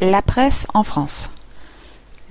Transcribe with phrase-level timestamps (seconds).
[0.00, 1.30] La presse en France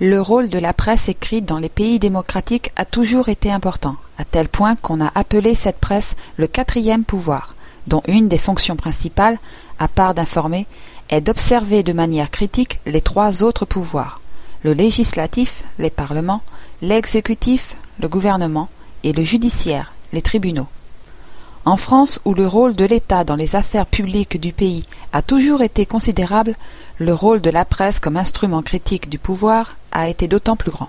[0.00, 4.24] Le rôle de la presse écrite dans les pays démocratiques a toujours été important, à
[4.24, 7.54] tel point qu'on a appelé cette presse le quatrième pouvoir,
[7.86, 9.38] dont une des fonctions principales,
[9.78, 10.66] à part d'informer,
[11.10, 14.22] est d'observer de manière critique les trois autres pouvoirs
[14.64, 16.40] le législatif, les parlements,
[16.80, 18.70] l'exécutif, le gouvernement,
[19.04, 20.66] et le judiciaire, les tribunaux.
[21.68, 24.82] En France, où le rôle de l'État dans les affaires publiques du pays
[25.12, 26.54] a toujours été considérable,
[26.96, 30.88] le rôle de la presse comme instrument critique du pouvoir a été d'autant plus grand.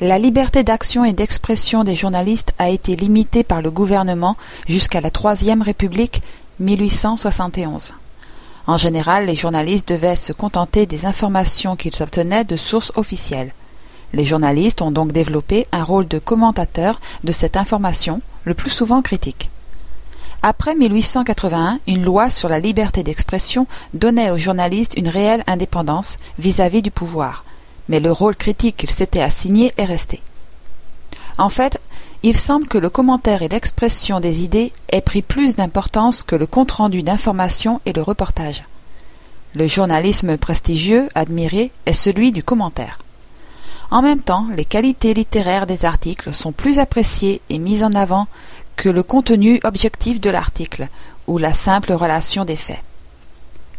[0.00, 5.12] La liberté d'action et d'expression des journalistes a été limitée par le gouvernement jusqu'à la
[5.12, 6.22] Troisième République
[6.58, 7.94] 1871.
[8.66, 13.52] En général, les journalistes devaient se contenter des informations qu'ils obtenaient de sources officielles.
[14.12, 19.00] Les journalistes ont donc développé un rôle de commentateur de cette information, le plus souvent
[19.00, 19.50] critique.
[20.42, 26.82] Après 1881, une loi sur la liberté d'expression donnait aux journalistes une réelle indépendance vis-à-vis
[26.82, 27.44] du pouvoir,
[27.88, 30.20] mais le rôle critique qu'ils s'étaient assigné est resté.
[31.38, 31.80] En fait,
[32.22, 36.46] il semble que le commentaire et l'expression des idées aient pris plus d'importance que le
[36.46, 38.64] compte-rendu d'information et le reportage.
[39.54, 42.98] Le journalisme prestigieux, admiré, est celui du commentaire.
[43.92, 48.26] En même temps, les qualités littéraires des articles sont plus appréciées et mises en avant
[48.74, 50.88] que le contenu objectif de l'article
[51.26, 52.82] ou la simple relation des faits.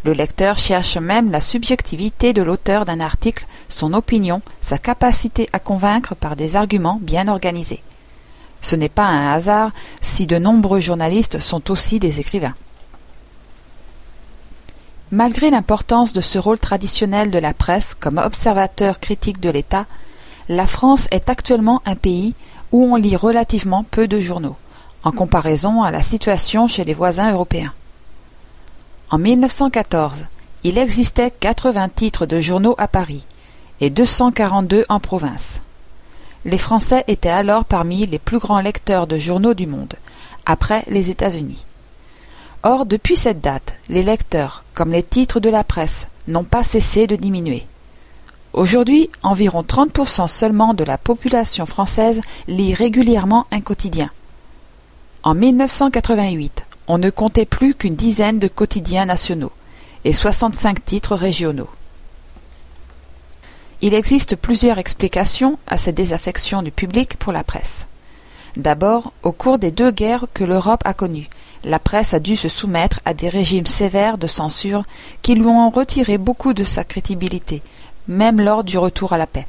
[0.04, 5.58] Le lecteur cherche même la subjectivité de l'auteur d'un article, son opinion, sa capacité à
[5.58, 7.82] convaincre par des arguments bien organisés.
[8.62, 12.54] Ce n'est pas un hasard si de nombreux journalistes sont aussi des écrivains.
[15.10, 19.88] Malgré l'importance de ce rôle traditionnel de la presse comme observateur critique de l'État,
[20.50, 22.36] la France est actuellement un pays
[22.72, 24.58] où on lit relativement peu de journaux,
[25.04, 27.74] en comparaison à la situation chez les voisins européens.
[29.10, 30.26] En 1914,
[30.64, 33.26] il existait 80 titres de journaux à Paris
[33.80, 35.62] et 242 en province.
[36.46, 39.94] Les Français étaient alors parmi les plus grands lecteurs de journaux du monde,
[40.46, 41.66] après les États-Unis.
[42.64, 47.08] Or, depuis cette date, les lecteurs, comme les titres de la presse, n'ont pas cessé
[47.08, 47.66] de diminuer.
[48.54, 54.12] Aujourd'hui, environ 30% seulement de la population française lit régulièrement un quotidien.
[55.24, 59.52] En 1988, on ne comptait plus qu'une dizaine de quotidiens nationaux
[60.06, 61.70] et 65 titres régionaux.
[63.82, 67.88] Il existe plusieurs explications à cette désaffection du public pour la presse.
[68.56, 71.30] D'abord, au cours des deux guerres que l'Europe a connues,
[71.64, 74.84] la presse a dû se soumettre à des régimes sévères de censure
[75.22, 77.62] qui lui ont retiré beaucoup de sa crédibilité,
[78.08, 79.46] même lors du retour à la paix.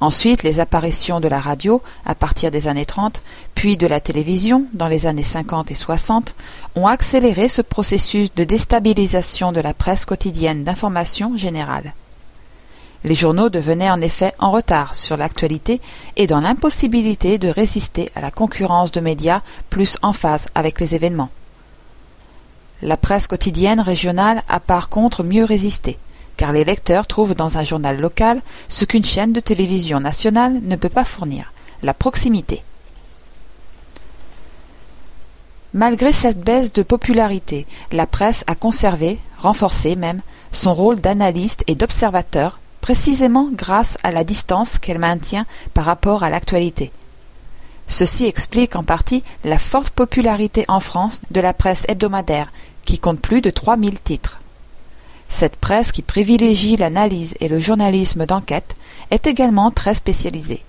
[0.00, 3.22] Ensuite, les apparitions de la radio à partir des années 30,
[3.54, 6.34] puis de la télévision dans les années 50 et 60,
[6.74, 11.94] ont accéléré ce processus de déstabilisation de la presse quotidienne d'information générale.
[13.04, 15.80] Les journaux devenaient en effet en retard sur l'actualité
[16.16, 19.40] et dans l'impossibilité de résister à la concurrence de médias
[19.70, 21.30] plus en phase avec les événements.
[22.80, 25.98] La presse quotidienne régionale a par contre mieux résisté
[26.36, 30.76] car les lecteurs trouvent dans un journal local ce qu'une chaîne de télévision nationale ne
[30.76, 31.52] peut pas fournir,
[31.82, 32.62] la proximité.
[35.74, 40.20] Malgré cette baisse de popularité, la presse a conservé, renforcé même,
[40.52, 46.30] son rôle d'analyste et d'observateur, précisément grâce à la distance qu'elle maintient par rapport à
[46.30, 46.90] l'actualité.
[47.86, 52.50] Ceci explique en partie la forte popularité en France de la presse hebdomadaire,
[52.84, 54.40] qui compte plus de 3000 titres.
[55.28, 58.76] Cette presse qui privilégie l'analyse et le journalisme d'enquête
[59.10, 60.62] est également très spécialisée.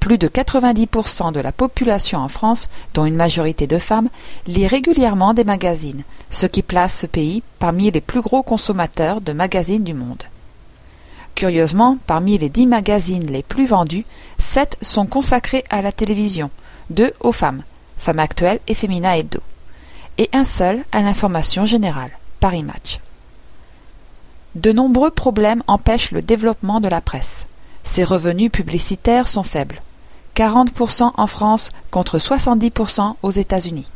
[0.00, 4.08] Plus de 90% de la population en France, dont une majorité de femmes,
[4.46, 9.32] lit régulièrement des magazines, ce qui place ce pays parmi les plus gros consommateurs de
[9.32, 10.24] magazines du monde.
[11.34, 14.04] Curieusement, parmi les dix magazines les plus vendus,
[14.38, 16.50] sept sont consacrés à la télévision,
[16.90, 17.62] deux aux femmes,
[17.96, 19.40] Femmes Actuelles et Femina Hebdo,
[20.18, 22.10] et un seul à l'information générale,
[22.40, 23.00] Paris Match.
[24.54, 27.46] De nombreux problèmes empêchent le développement de la presse.
[27.84, 29.80] Ses revenus publicitaires sont faibles.
[30.34, 33.90] 40% en France contre 70% aux États-Unis.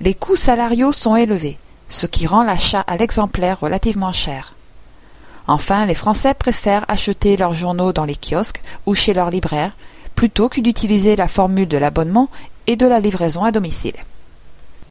[0.00, 1.58] Les coûts salariaux sont élevés,
[1.88, 4.54] ce qui rend l'achat à l'exemplaire relativement cher.
[5.50, 9.72] Enfin, les Français préfèrent acheter leurs journaux dans les kiosques ou chez leurs libraires
[10.14, 12.28] plutôt que d'utiliser la formule de l'abonnement
[12.68, 13.96] et de la livraison à domicile.